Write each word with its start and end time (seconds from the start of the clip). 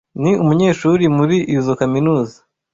Ni 0.21 0.31
umunyeshuri 0.43 1.03
muri 1.17 1.37
izoi 1.55 1.79
kaminuza. 1.81 2.37